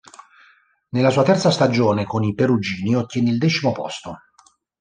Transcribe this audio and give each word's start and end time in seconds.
Nella 0.89 1.11
sua 1.11 1.21
terza 1.21 1.51
stagione 1.51 2.05
con 2.05 2.23
i 2.23 2.33
perugini 2.33 2.95
ottiene 2.95 3.29
il 3.29 3.37
decimo 3.37 3.71
posto. 3.71 4.17